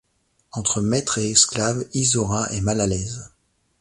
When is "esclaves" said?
1.29-1.85